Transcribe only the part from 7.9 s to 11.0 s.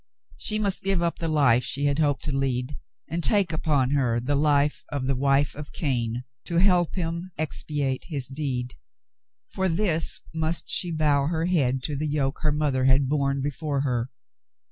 his deed. For this must she